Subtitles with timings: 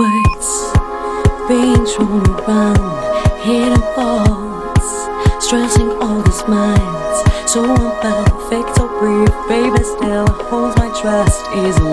[0.00, 0.48] words,
[1.46, 4.88] being thrown around, hidden faults,
[5.44, 7.16] stressing all these minds.
[7.44, 11.89] So imperfect or brief, baby still holds my trust easily.